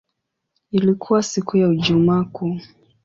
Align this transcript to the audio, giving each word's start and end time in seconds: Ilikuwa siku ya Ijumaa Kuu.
Ilikuwa 0.71 1.23
siku 1.23 1.57
ya 1.57 1.67
Ijumaa 1.71 2.23
Kuu. 2.23 2.59